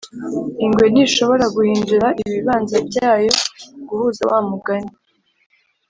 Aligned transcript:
ingwe 0.65 0.85
ntishobora 0.93 1.45
guhindura 1.55 2.07
ibibanza 2.21 2.77
byayo 2.87 3.31
guhuza 3.87 4.21
wa 4.31 4.39
mugani 4.49 4.93